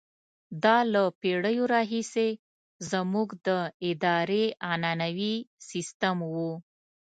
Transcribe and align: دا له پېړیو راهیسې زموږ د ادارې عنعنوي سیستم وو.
دا 0.63 0.77
له 0.93 1.03
پېړیو 1.21 1.63
راهیسې 1.73 2.29
زموږ 2.91 3.27
د 3.47 3.49
ادارې 3.89 4.45
عنعنوي 4.71 5.35
سیستم 5.69 6.17
وو. 6.33 6.51